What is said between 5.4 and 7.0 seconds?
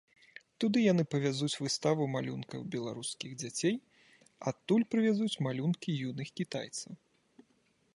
малюнкі юных кітайцаў.